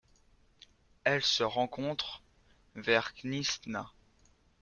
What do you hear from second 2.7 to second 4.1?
vers Knysna.